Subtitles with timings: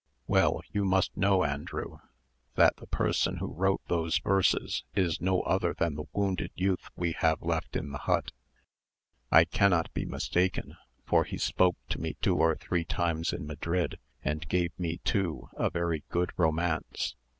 [0.25, 1.99] "Well, you must know, Andrew,
[2.55, 7.11] that the person who wrote those verses is no other than the wounded youth we
[7.19, 8.31] have left in the hut.
[9.31, 10.75] I cannot be mistaken,
[11.05, 15.49] for he spoke to me two or three times in Madrid, and gave me too
[15.55, 17.15] a very good romance.